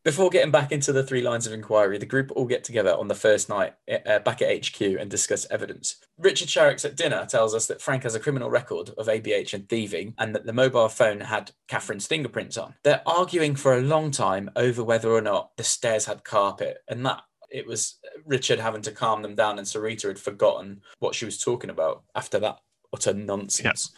[0.05, 3.09] Before getting back into the three lines of inquiry, the group all get together on
[3.09, 3.75] the first night
[4.07, 5.97] uh, back at HQ and discuss evidence.
[6.19, 9.69] Richard Sharrock's at dinner tells us that Frank has a criminal record of ABH and
[9.71, 12.75] thieving and that the mobile phone had Catherine's fingerprints on.
[12.83, 17.07] They're arguing for a long time over whether or not the stairs had carpet, and
[17.07, 21.25] that it was Richard having to calm them down, and Sarita had forgotten what she
[21.25, 22.59] was talking about after that
[22.93, 23.93] utter nonsense.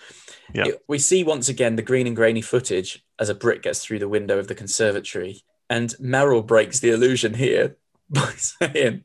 [0.55, 0.69] Yeah.
[0.69, 3.99] It- we see once again the green and grainy footage as a brick gets through
[4.01, 7.77] the window of the conservatory, and Merrill breaks the illusion here
[8.11, 9.05] by saying,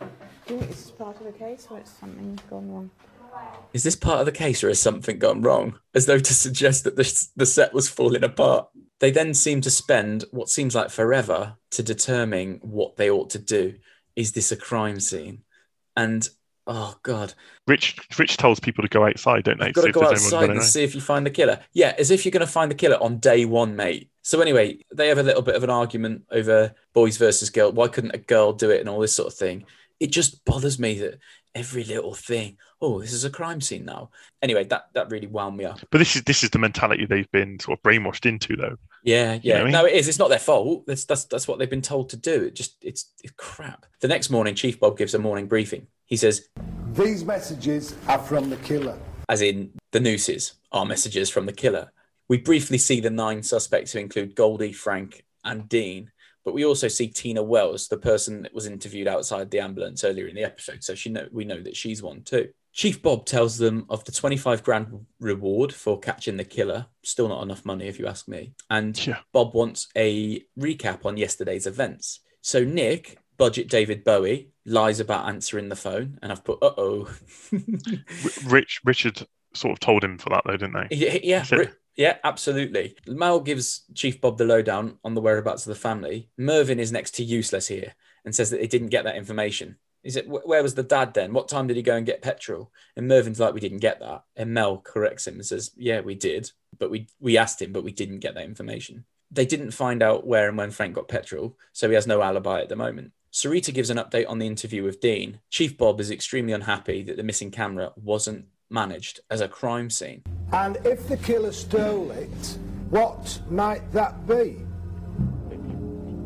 [0.00, 2.90] Do you think this is part of the case or it's something's gone wrong?
[3.72, 5.78] Is this part of the case or has something gone wrong?
[5.94, 8.68] As though to suggest that the, the set was falling apart.
[9.00, 13.38] They then seem to spend what seems like forever to determine what they ought to
[13.38, 13.74] do.
[14.14, 15.42] Is this a crime scene?
[15.94, 16.26] And
[16.66, 17.34] oh god,
[17.66, 19.66] Rich Rich tells people to go outside, don't they?
[19.66, 21.60] You've got to go outside and see if you find the killer.
[21.72, 24.10] Yeah, as if you're going to find the killer on day one, mate.
[24.22, 27.74] So anyway, they have a little bit of an argument over boys versus girls.
[27.74, 29.64] Why couldn't a girl do it and all this sort of thing?
[30.00, 31.18] It just bothers me that
[31.54, 32.58] every little thing.
[32.80, 34.10] Oh, this is a crime scene now.
[34.42, 35.80] Anyway, that that really wound me up.
[35.90, 38.76] But this is this is the mentality they've been sort of brainwashed into, though.
[39.06, 39.60] Yeah, You know yeah.
[39.60, 39.72] I mean?
[39.72, 40.08] No, it is.
[40.08, 40.84] It's not their fault.
[40.86, 42.44] That's that's that's what they've been told to do.
[42.44, 43.86] It just it's, it's crap.
[44.00, 45.86] The next morning, Chief Bob gives a morning briefing.
[46.04, 46.48] He says,
[46.92, 48.98] These messages are from the killer.
[49.28, 51.92] as in the nooses are messages from the killer.
[52.28, 56.10] We briefly see the nine suspects who include Goldie, Frank, and Dean,
[56.44, 60.26] but we also see Tina Wells, the person that was interviewed outside the ambulance earlier
[60.26, 60.82] in the episode.
[60.82, 62.48] So she know we know that she's one too.
[62.76, 66.84] Chief Bob tells them of the 25 grand reward for catching the killer.
[67.02, 68.52] Still not enough money, if you ask me.
[68.68, 69.20] And Yeah.
[69.32, 72.20] Bob wants a recap on yesterday's events.
[72.42, 77.08] So Nick, budget David Bowie, lies about answering the phone, and I've put, uh oh.
[78.46, 80.96] Rich Richard sort of told him for that, though, didn't they?
[80.96, 81.64] Yeah, yeah, So-
[81.96, 82.94] yeah, absolutely.
[83.06, 86.28] Mal gives Chief Bob the lowdown on the whereabouts of the family.
[86.36, 87.94] Mervyn is next to useless here
[88.26, 89.76] and says that they didn't get that information.
[90.06, 91.32] He said, "Where was the dad then?
[91.32, 94.22] What time did he go and get petrol?" And Mervyn's like, "We didn't get that."
[94.36, 97.82] And Mel corrects him and says, "Yeah, we did, but we we asked him, but
[97.82, 101.58] we didn't get that information." They didn't find out where and when Frank got petrol,
[101.72, 103.10] so he has no alibi at the moment.
[103.32, 105.40] Sarita gives an update on the interview with Dean.
[105.50, 110.22] Chief Bob is extremely unhappy that the missing camera wasn't managed as a crime scene.
[110.52, 112.58] And if the killer stole it,
[112.90, 114.64] what might that be?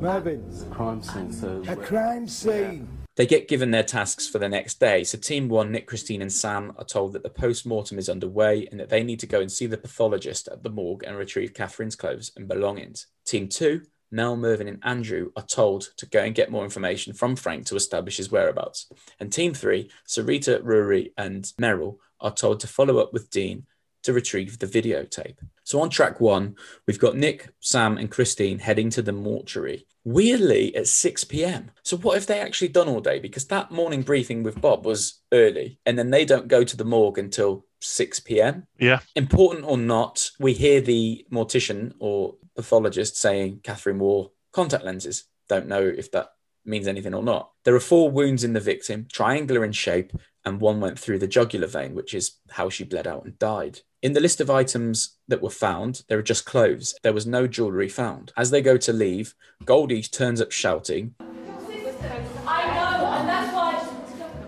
[0.00, 1.62] Mervyn, Crime scene, so.
[1.66, 2.86] a crime scene.
[3.20, 5.04] They get given their tasks for the next day.
[5.04, 8.66] So, Team One, Nick, Christine, and Sam are told that the post mortem is underway
[8.70, 11.52] and that they need to go and see the pathologist at the morgue and retrieve
[11.52, 13.08] Catherine's clothes and belongings.
[13.26, 17.36] Team Two, Mel, Mervyn, and Andrew are told to go and get more information from
[17.36, 18.90] Frank to establish his whereabouts.
[19.20, 23.66] And Team Three, Sarita, Rory, and Merrill are told to follow up with Dean
[24.02, 25.36] to retrieve the videotape.
[25.64, 29.86] So on track one, we've got Nick, Sam, and Christine heading to the mortuary.
[30.04, 31.70] Weirdly, at 6 p.m.
[31.82, 33.18] So what have they actually done all day?
[33.18, 36.84] Because that morning briefing with Bob was early, and then they don't go to the
[36.84, 38.66] morgue until 6 p.m.
[38.78, 39.00] Yeah.
[39.14, 45.24] Important or not, we hear the mortician or pathologist saying Catherine wore contact lenses.
[45.48, 46.30] Don't know if that
[46.64, 47.50] means anything or not.
[47.64, 50.12] There are four wounds in the victim, triangular in shape,
[50.44, 53.80] and one went through the jugular vein, which is how she bled out and died.
[54.02, 56.94] In the list of items that were found, there are just clothes.
[57.02, 58.32] There was no jewellery found.
[58.36, 61.14] As they go to leave, Goldie turns up shouting.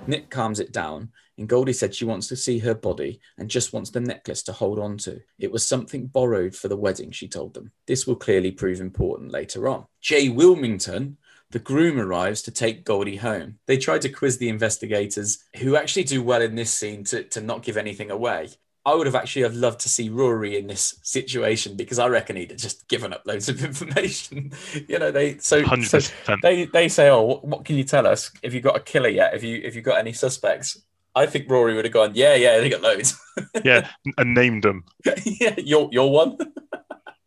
[0.07, 3.73] Nick calms it down, and Goldie said she wants to see her body and just
[3.73, 5.21] wants the necklace to hold on to.
[5.39, 7.73] It was something borrowed for the wedding, she told them.
[7.87, 9.87] This will clearly prove important later on.
[10.01, 11.19] Jay Wilmington,
[11.53, 13.59] the groom, arrives to take Goldie home.
[13.67, 17.41] They try to quiz the investigators, who actually do well in this scene to, to
[17.41, 18.49] not give anything away.
[18.85, 22.35] I would have actually have loved to see Rory in this situation because I reckon
[22.35, 24.53] he'd have just given up loads of information.
[24.89, 26.01] you know, they so, so
[26.43, 28.33] they they say, "Oh, what, what can you tell us?
[28.43, 29.35] Have you got a killer yet?
[29.35, 30.83] Have you have you got any suspects?"
[31.15, 33.19] I think Rory would have gone, "Yeah, yeah, they got loads."
[33.65, 33.89] Yeah,
[34.19, 34.85] and named them.
[35.25, 36.37] yeah, you're you're one.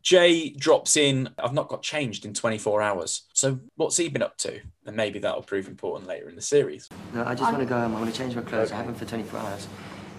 [0.05, 1.27] Jay drops in.
[1.39, 3.23] I've not got changed in 24 hours.
[3.33, 4.61] So what's he been up to?
[4.85, 6.87] And maybe that'll prove important later in the series.
[7.11, 7.95] No, I just want to go home.
[7.95, 8.71] I want to change my clothes.
[8.71, 9.67] I haven't for 24 hours.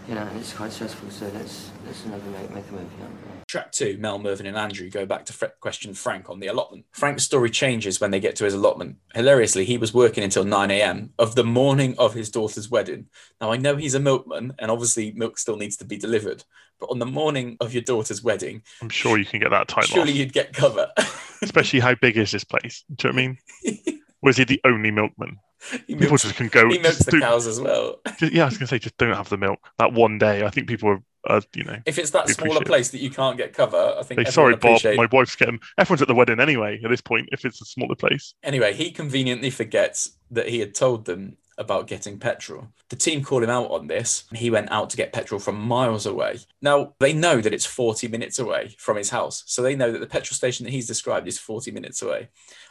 [0.08, 1.10] You know, and it's quite stressful.
[1.10, 2.82] So let's let's never make make a move.
[2.98, 3.10] You know?
[3.48, 6.84] Track two, Mel, Mervyn, and Andrew go back to fre- question Frank on the allotment.
[6.92, 8.96] Frank's story changes when they get to his allotment.
[9.14, 11.12] Hilariously, he was working until 9 a.m.
[11.18, 13.06] of the morning of his daughter's wedding.
[13.40, 16.44] Now, I know he's a milkman, and obviously, milk still needs to be delivered.
[16.78, 19.84] But on the morning of your daughter's wedding, I'm sure you can get that time
[19.86, 20.18] surely off.
[20.18, 20.92] you'd get cover.
[21.42, 22.84] Especially how big is this place?
[22.94, 24.00] Do you know what I mean?
[24.22, 25.38] Or is he the only milkman?
[25.86, 26.68] He People just can go.
[26.68, 28.00] He milks the do- cows as well.
[28.18, 30.44] just- yeah, I was gonna say just don't have the milk that one day.
[30.44, 31.78] I think people are, uh, you know.
[31.86, 34.20] If it's that smaller place that you can't get cover, I think.
[34.20, 34.80] Hey, sorry, Bob.
[34.84, 35.60] My wife's getting.
[35.78, 36.80] Everyone's at the wedding anyway.
[36.84, 38.34] At this point, if it's a smaller place.
[38.42, 42.68] Anyway, he conveniently forgets that he had told them about getting petrol.
[42.90, 44.24] The team called him out on this.
[44.28, 46.40] and He went out to get petrol from miles away.
[46.60, 49.42] Now, they know that it's 40 minutes away from his house.
[49.46, 52.28] So they know that the petrol station that he's described is 40 minutes away.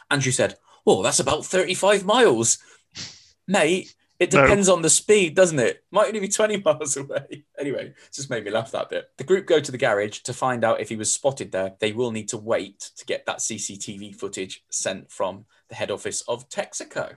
[0.08, 0.54] Andrew said,
[0.86, 2.58] Oh, that's about 35 miles.
[3.48, 4.42] Mate, it No.
[4.42, 5.82] depends on the speed, doesn't it?
[5.90, 7.44] Might only be 20 miles away.
[7.58, 9.10] Anyway, just made me laugh that bit.
[9.16, 11.74] The group go to the garage to find out if he was spotted there.
[11.80, 16.22] They will need to wait to get that CCTV footage sent from the head office
[16.22, 17.14] of Texaco.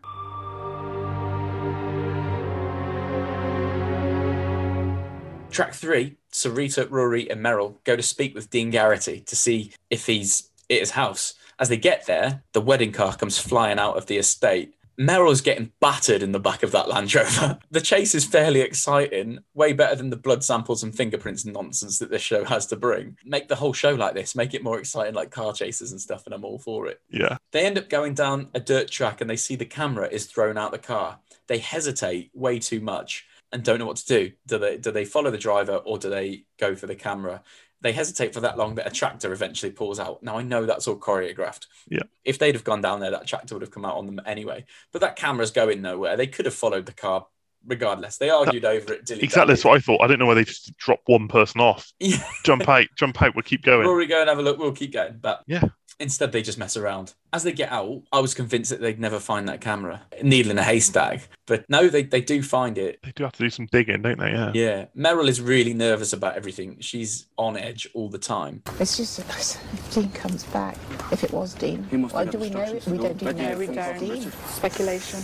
[5.52, 10.06] Track three, Sarita, Rory, and Merrill go to speak with Dean Garrity to see if
[10.06, 11.34] he's at his house.
[11.60, 14.74] As they get there, the wedding car comes flying out of the estate.
[14.98, 17.60] Merrill's getting battered in the back of that Land Rover.
[17.72, 22.10] The chase is fairly exciting, way better than the blood samples and fingerprints nonsense that
[22.10, 23.18] this show has to bring.
[23.24, 26.26] Make the whole show like this, make it more exciting, like car chases and stuff,
[26.26, 27.00] and I'm all for it.
[27.10, 27.38] Yeah.
[27.52, 30.58] They end up going down a dirt track and they see the camera is thrown
[30.58, 31.20] out the car.
[31.48, 34.32] They hesitate way too much and don't know what to do.
[34.48, 37.42] Do they do they follow the driver or do they go for the camera?
[37.82, 40.22] They hesitate for that long that a tractor eventually pulls out.
[40.22, 41.68] Now I know that's all choreographed.
[41.88, 42.04] Yeah.
[42.26, 44.66] If they'd have gone down there, that tractor would have come out on them anyway.
[44.92, 46.18] But that camera's going nowhere.
[46.18, 47.28] They could have followed the car
[47.66, 48.18] regardless.
[48.18, 49.06] They argued over it.
[49.06, 49.22] dilly-dally.
[49.24, 49.54] Exactly.
[49.54, 50.02] That's what I thought.
[50.02, 51.92] I don't know why they just drop one person off.
[52.00, 52.24] Yeah.
[52.46, 52.86] Jump out.
[52.98, 53.36] Jump out.
[53.36, 53.86] We'll keep going.
[53.88, 54.58] Rory, go and have a look.
[54.58, 55.18] We'll keep going.
[55.22, 55.64] But Yeah.
[56.00, 57.14] instead, they just mess around.
[57.32, 60.02] As they get out, I was convinced that they'd never find that camera.
[60.24, 61.28] Needle in a haystack.
[61.46, 63.00] But no, they, they do find it.
[63.04, 64.32] They do have to do some digging, don't they?
[64.32, 64.52] Yeah.
[64.56, 64.86] Yeah.
[64.96, 66.78] Merrill is really nervous about everything.
[66.80, 68.64] She's on edge all the time.
[68.80, 70.78] It's just if Dean comes back,
[71.12, 72.86] if it was Dean, He must why have do we know it?
[72.88, 73.30] We don't go.
[73.30, 74.32] even know But if yeah, it's from- Dean.
[74.48, 75.20] Speculation.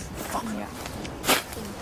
[0.56, 0.68] Yeah.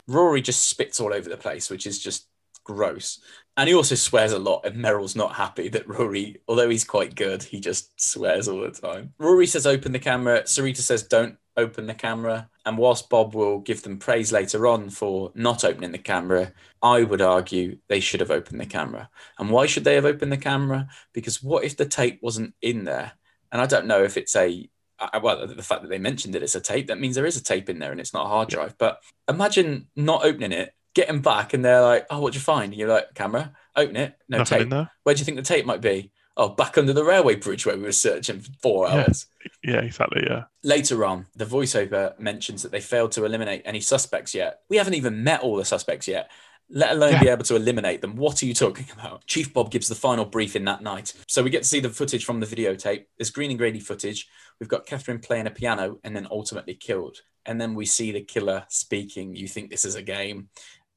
[0.06, 2.28] Rory just spits all over the place, which is just
[2.64, 3.20] gross.
[3.56, 7.14] And he also swears a lot, and Merrill's not happy that Rory, although he's quite
[7.14, 9.12] good, he just swears all the time.
[9.18, 10.42] Rory says, open the camera.
[10.42, 12.48] Sarita says, don't open the camera.
[12.66, 17.04] And whilst Bob will give them praise later on for not opening the camera, I
[17.04, 19.08] would argue they should have opened the camera.
[19.38, 20.88] And why should they have opened the camera?
[21.12, 23.12] Because what if the tape wasn't in there?
[23.52, 24.68] And I don't know if it's a
[25.12, 27.36] I- well, the fact that they mentioned that it's a tape, that means there is
[27.36, 28.76] a tape in there and it's not a hard drive.
[28.78, 32.78] But imagine not opening it, getting back, and they're like, "Oh, what'd you find?" And
[32.80, 34.90] you're like, "Camera, open it, no Nothing tape." in there.
[35.02, 36.10] Where do you think the tape might be?
[36.36, 38.94] Oh, back under the railway bridge where we were searching for four Yeah.
[39.04, 39.26] hours.
[39.62, 39.80] Yeah.
[39.82, 40.24] Exactly.
[40.28, 40.44] Yeah.
[40.64, 44.60] Later on, the voiceover mentions that they failed to eliminate any suspects yet.
[44.68, 46.30] We haven't even met all the suspects yet,
[46.70, 47.20] let alone Yeah.
[47.22, 48.16] be able to eliminate them.
[48.16, 49.26] What are you talking about?
[49.26, 51.12] Chief Bob gives the final briefing that night.
[51.28, 53.04] So we get to see the footage from the videotape.
[53.18, 54.28] There's Green and Grady footage.
[54.58, 57.18] We've got Catherine playing a piano and then ultimately killed.
[57.46, 60.48] And then we see the killer speaking, You think this is a game?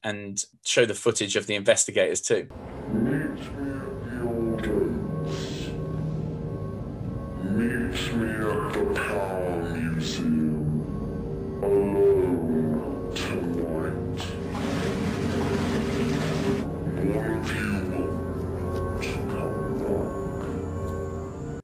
[0.02, 2.48] And show the footage of the investigators too.
[7.44, 8.87] Meet me at the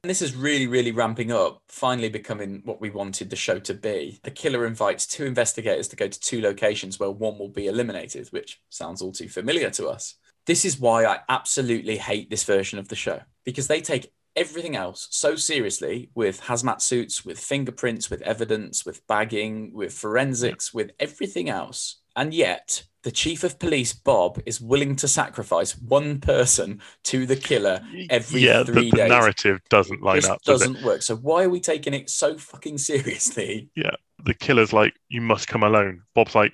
[0.09, 4.19] this is really, really ramping up, finally becoming what we wanted the show to be.
[4.23, 8.27] The killer invites two investigators to go to two locations where one will be eliminated,
[8.29, 10.15] which sounds all too familiar to us.
[10.45, 14.75] This is why I absolutely hate this version of the show because they take everything
[14.75, 20.91] else so seriously with hazmat suits, with fingerprints, with evidence, with bagging, with forensics, with
[20.99, 22.01] everything else.
[22.15, 27.35] And yet, the chief of police, Bob, is willing to sacrifice one person to the
[27.35, 28.63] killer every yeah.
[28.63, 29.09] The, three the days.
[29.09, 30.41] narrative doesn't line This up.
[30.43, 30.67] Does it?
[30.67, 31.01] doesn't work.
[31.01, 33.69] So why are we taking it so fucking seriously?
[33.75, 33.91] Yeah.
[34.23, 36.01] The killer's like, you must come alone.
[36.15, 36.53] Bob's like,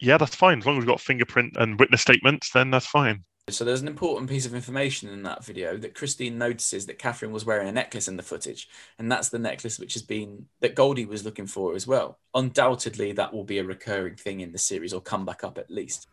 [0.00, 0.58] yeah, that's fine.
[0.58, 3.22] As long as we've got fingerprint and witness statements, then that's fine.
[3.50, 7.32] So there's an important piece of information in that video that Christine notices that Catherine
[7.32, 8.68] was wearing a necklace in the footage,
[9.00, 12.20] and that's the necklace which has been that Goldie was looking for as well.
[12.34, 15.72] Undoubtedly, that will be a recurring thing in the series, or come back up at
[15.72, 16.06] least.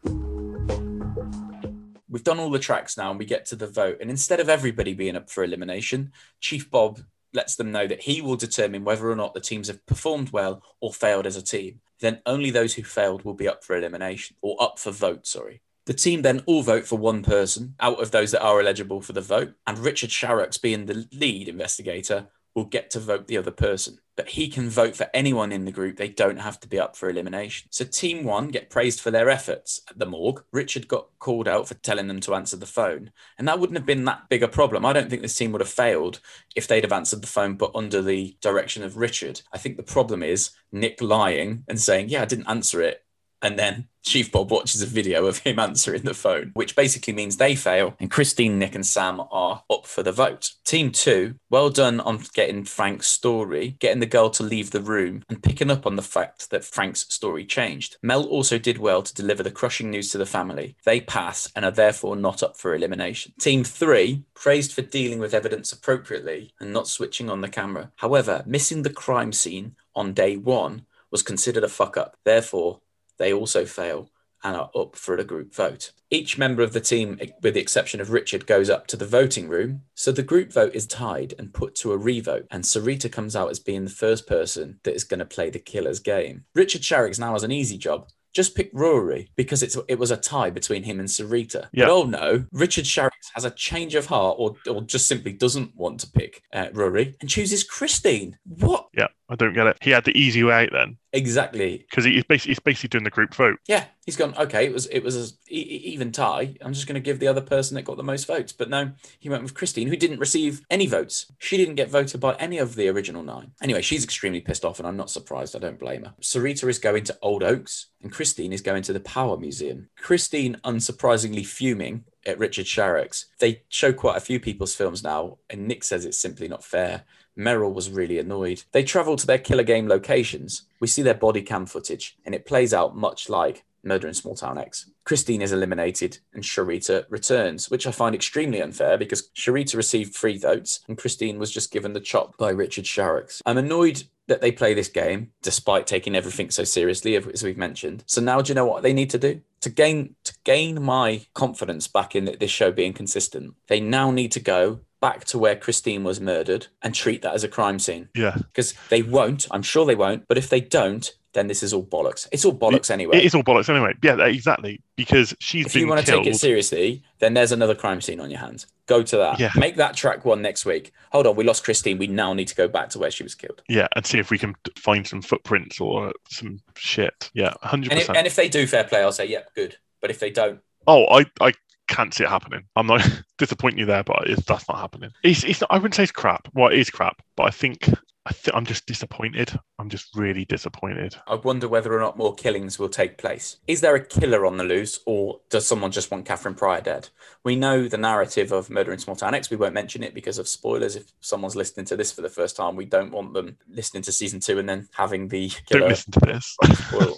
[2.09, 3.99] We've done all the tracks now, and we get to the vote.
[4.01, 6.99] And instead of everybody being up for elimination, Chief Bob
[7.31, 10.63] lets them know that he will determine whether or not the teams have performed well
[10.79, 11.79] or failed as a team.
[11.99, 15.61] Then only those who failed will be up for elimination or up for vote, sorry.
[15.89, 19.13] The team then all vote for one person out of those that are eligible for
[19.13, 23.49] the vote, and Richard Sharrock's being the lead investigator will get to vote the other
[23.49, 23.97] person.
[24.15, 25.97] But he can vote for anyone in the group.
[25.97, 27.69] They don't have to be up for elimination.
[27.71, 30.43] So team one get praised for their efforts at the morgue.
[30.53, 33.09] Richard got called out for telling them to answer the phone.
[33.39, 34.85] And that wouldn't have been that big a problem.
[34.85, 36.19] I don't think this team would have failed
[36.55, 39.41] if they'd have answered the phone, but under the direction of Richard.
[39.51, 43.03] I think the problem is Nick lying and saying, Yeah, I didn't answer it.
[43.41, 47.37] And then Chief Bob watches a video of him answering the phone, which basically means
[47.37, 50.51] they fail, and Christine, Nick, and Sam are up for the vote.
[50.65, 55.23] Team two, well done on getting Frank's story, getting the girl to leave the room,
[55.29, 57.97] and picking up on the fact that Frank's story changed.
[58.01, 60.75] Mel also did well to deliver the crushing news to the family.
[60.85, 63.33] They pass and are therefore not up for elimination.
[63.39, 67.91] Team three, praised for dealing with evidence appropriately and not switching on the camera.
[67.97, 72.15] However, missing the crime scene on day one was considered a fuck up.
[72.23, 72.81] Therefore,
[73.19, 74.09] they also fail
[74.43, 75.91] and are up for a group vote.
[76.09, 79.47] Each member of the team, with the exception of Richard, goes up to the voting
[79.47, 79.83] room.
[79.93, 83.51] So the group vote is tied and put to a revote, and Sarita comes out
[83.51, 86.45] as being the first person that is going to play the killer's game.
[86.55, 88.07] Richard Sharricks now has an easy job.
[88.31, 91.67] Just pick Rory because it's it was a tie between him and Sarita.
[91.73, 91.85] Yeah.
[91.85, 95.75] But oh no, Richard Sharricks has a change of heart or, or just simply doesn't
[95.75, 98.37] want to pick uh, Rory and chooses Christine.
[98.45, 98.87] What?
[98.95, 99.77] Yeah, I don't get it.
[99.81, 101.85] He had the easy way out then Exactly.
[101.89, 103.57] because he's basically he's basically doing the group vote.
[103.67, 104.33] Yeah, he's gone.
[104.37, 106.55] Okay, it was it was a e- e- even tie.
[106.61, 108.51] I'm just going to give the other person that got the most votes.
[108.53, 111.31] But no, he went with Christine, who didn't receive any votes.
[111.39, 113.51] She didn't get voted by any of the original nine.
[113.61, 115.55] Anyway, she's extremely pissed off, and I'm not surprised.
[115.55, 116.13] I don't blame her.
[116.21, 119.89] Sarita is going to Old Oaks, and Christine is going to the Power Museum.
[119.97, 123.25] Christine, unsurprisingly fuming at Richard Sharricks.
[123.39, 127.03] They show quite a few people's films now, and Nick says it's simply not fair.
[127.39, 128.63] Merrill was really annoyed.
[128.73, 130.63] They travel to their killer game locations.
[130.81, 134.35] We see their body cam footage, and it plays out much like Murder in Small
[134.35, 134.91] Town X.
[135.05, 140.37] Christine is eliminated, and Sharita returns, which I find extremely unfair because Sharita received three
[140.37, 143.41] votes, and Christine was just given the chop by Richard Sharricks.
[143.45, 148.03] I'm annoyed that they play this game despite taking everything so seriously, as we've mentioned.
[148.05, 151.25] So now, do you know what they need to do to gain to gain my
[151.33, 153.55] confidence back in this show being consistent?
[153.67, 157.43] They now need to go back to where Christine was murdered and treat that as
[157.43, 158.09] a crime scene.
[158.15, 158.35] Yeah.
[158.37, 159.47] Because they won't.
[159.51, 160.27] I'm sure they won't.
[160.27, 162.27] But if they don't, then this is all bollocks.
[162.31, 163.17] It's all bollocks anyway.
[163.17, 163.93] It is all bollocks anyway.
[164.01, 164.81] Yeah, exactly.
[164.95, 168.31] Because she's if you want to take it seriously, then there's another crime scene on
[168.31, 168.65] your hands.
[168.87, 169.39] Go to that.
[169.39, 169.51] Yeah.
[169.55, 170.91] Make that track one next week.
[171.11, 171.99] Hold on, we lost Christine.
[171.99, 173.61] We now need to go back to where she was killed.
[173.69, 177.29] Yeah, and see if we can find some footprints or some shit.
[177.35, 178.17] Yeah, hundred And if, percent.
[178.17, 179.77] and if they do fair play, I'll say, yep, good.
[180.01, 181.53] But if they don't, Oh, I, I
[181.89, 182.63] can't see it happening.
[182.75, 185.11] I'm not disappointing you there, but it's, that's not happening.
[185.23, 186.47] It's, it's not, I wouldn't say it's crap.
[186.53, 187.89] Well, it is crap, but I think
[188.25, 189.57] I th- I'm just disappointed.
[189.79, 191.15] I'm just really disappointed.
[191.25, 193.57] I wonder whether or not more killings will take place.
[193.65, 197.09] Is there a killer on the loose, or does someone just want Catherine Pryor dead?
[197.43, 199.49] We know the narrative of Murder in Small Town X.
[199.49, 200.95] We won't mention it because of spoilers.
[200.95, 204.11] If someone's listening to this for the first time, we don't want them listening to
[204.11, 205.81] season two and then having the killer.
[205.81, 206.57] Don't listen to this.
[206.87, 207.15] spoil.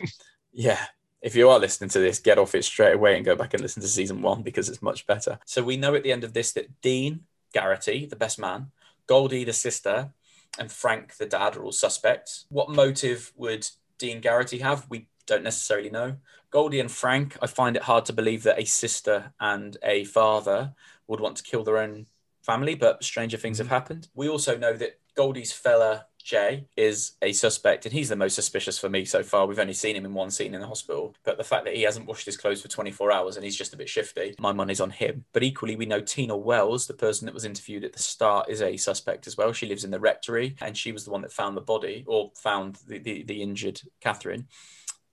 [0.53, 0.79] yeah.
[1.21, 3.61] If you are listening to this, get off it straight away and go back and
[3.61, 5.39] listen to season one because it's much better.
[5.45, 7.21] So we know at the end of this that Dean
[7.53, 8.71] Garrity, the best man,
[9.05, 10.13] Goldie, the sister,
[10.57, 12.45] and Frank, the dad, are all suspects.
[12.49, 13.67] What motive would
[13.99, 14.87] Dean Garrity have?
[14.89, 16.17] We don't necessarily know.
[16.49, 20.73] Goldie and Frank, I find it hard to believe that a sister and a father
[21.07, 22.07] would want to kill their own
[22.41, 24.07] family, but stranger things have happened.
[24.15, 28.77] We also know that Goldie's fella Jay is a suspect, and he's the most suspicious
[28.77, 29.45] for me so far.
[29.45, 31.83] We've only seen him in one scene in the hospital, but the fact that he
[31.83, 34.81] hasn't washed his clothes for 24 hours and he's just a bit shifty, my money's
[34.81, 35.25] on him.
[35.33, 38.61] But equally, we know Tina Wells, the person that was interviewed at the start, is
[38.61, 39.53] a suspect as well.
[39.53, 42.31] She lives in the rectory, and she was the one that found the body or
[42.35, 44.47] found the, the, the injured Catherine.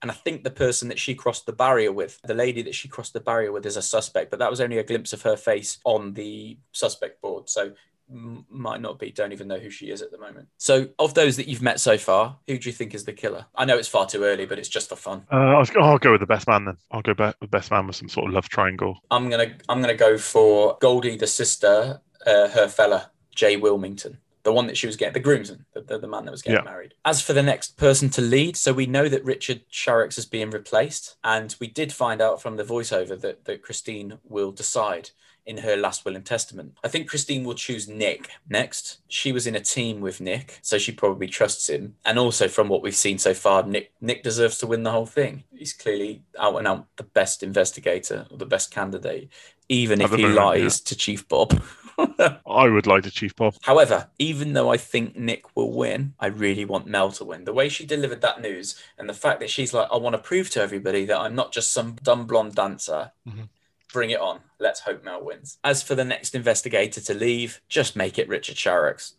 [0.00, 2.86] And I think the person that she crossed the barrier with, the lady that she
[2.86, 5.36] crossed the barrier with, is a suspect, but that was only a glimpse of her
[5.36, 7.48] face on the suspect board.
[7.48, 7.72] So
[8.10, 9.10] m- might not be.
[9.10, 10.48] Don't even know who she is at the moment.
[10.56, 13.46] So, of those that you've met so far, who do you think is the killer?
[13.54, 15.26] I know it's far too early, but it's just for fun.
[15.32, 16.76] Uh, I was, oh, I'll go with the best man then.
[16.90, 18.98] I'll go back with the best man with some sort of love triangle.
[19.10, 24.52] I'm gonna I'm gonna go for Goldie, the sister, uh, her fella Jay Wilmington, the
[24.52, 26.70] one that she was getting, the groomsman, the, the, the man that was getting Yeah.
[26.70, 26.94] married.
[27.04, 30.50] As for the next person to lead, so we know that Richard Sharricks is being
[30.50, 35.10] replaced, and we did find out from the voiceover that that Christine will decide
[35.48, 36.76] in her last will and testament.
[36.84, 38.98] I think Christine will choose Nick next.
[39.08, 41.96] She was in a team with Nick, so she probably trusts him.
[42.04, 45.06] And also from what we've seen so far, Nick Nick deserves to win the whole
[45.06, 45.44] thing.
[45.52, 49.30] He's clearly out and out the best investigator or the best candidate,
[49.68, 51.60] even if he moment, lies to Chief Bob.
[52.46, 53.54] I would like to Chief Bob.
[53.62, 57.44] However, even though I think Nick will win, I really want Mel to win.
[57.44, 60.18] The way she delivered that news and the fact that she's like, I want to
[60.22, 63.12] prove to everybody that I'm not just some dumb blonde dancer.
[63.26, 63.48] Mhm.
[63.92, 64.40] Bring it on.
[64.60, 65.58] Let's hope Mel wins.
[65.64, 69.12] As for the next investigator to leave, just make it Richard Sharrocks.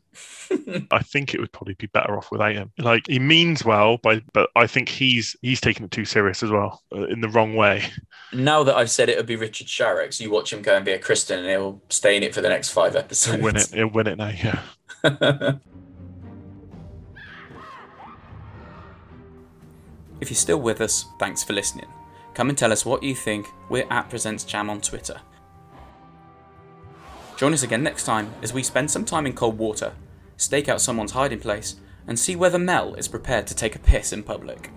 [0.91, 2.71] I think it would probably be better off without him.
[2.77, 6.51] Like he means well, by, but I think he's he's taking it too serious as
[6.51, 7.83] well, uh, in the wrong way.
[8.33, 10.91] Now that I've said it would be Richard Sharrocks, you watch him go and be
[10.91, 13.35] a Christian, and he'll stay in it for the next five episodes.
[13.35, 13.73] He'll win it.
[13.73, 14.29] He'll win it now.
[15.03, 15.57] Yeah.
[20.21, 21.87] If you're still with us, thanks for listening.
[22.33, 23.47] Come and tell us what you think.
[23.69, 25.21] We're at Presents Jam on Twitter.
[27.37, 29.93] Join us again next time as we spend some time in cold water,
[30.37, 31.75] stake out someone's hiding place,
[32.07, 34.71] and see whether Mel is prepared to take a piss in public.